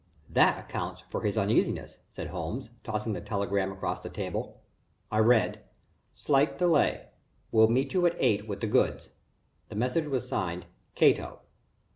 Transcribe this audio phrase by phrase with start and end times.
[0.31, 4.59] "That accounts for his uneasiness," said Holmes, tossing the telegram across the table.
[5.11, 5.61] I read:
[6.15, 7.09] "Slight delay.
[7.51, 9.09] Will meet you at eight with the goods."
[9.69, 11.41] The message was signed: "Cato."